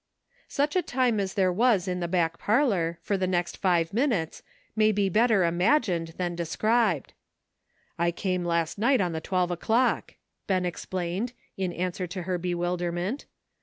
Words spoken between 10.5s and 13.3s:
explained, in answer to her bewilderment.